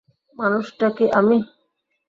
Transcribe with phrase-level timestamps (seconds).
[0.37, 1.37] মানুষটা কি আমি?